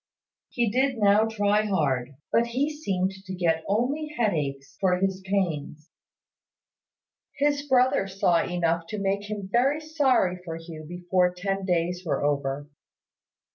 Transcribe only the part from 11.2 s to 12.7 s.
ten days were over.